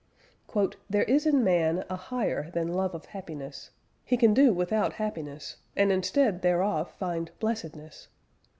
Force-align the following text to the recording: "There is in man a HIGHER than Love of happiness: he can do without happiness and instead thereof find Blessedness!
"There 0.89 1.03
is 1.03 1.27
in 1.27 1.43
man 1.43 1.85
a 1.87 1.95
HIGHER 1.95 2.49
than 2.55 2.69
Love 2.73 2.95
of 2.95 3.05
happiness: 3.05 3.69
he 4.03 4.17
can 4.17 4.33
do 4.33 4.51
without 4.51 4.93
happiness 4.93 5.57
and 5.75 5.91
instead 5.91 6.41
thereof 6.41 6.89
find 6.89 7.29
Blessedness! 7.39 8.07